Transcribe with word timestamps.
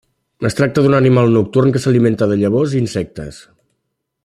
Es 0.47 0.55
tracta 0.59 0.83
d'un 0.85 0.95
animal 0.99 1.29
nocturn 1.39 1.75
que 1.75 1.83
s'alimenta 1.85 2.29
de 2.33 2.39
llavors 2.45 2.75
i 2.79 2.83
insectes. 2.85 3.39